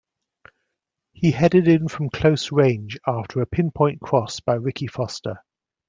[1.13, 5.43] He headed in from close range after a pinpoint cross by Ricky Foster.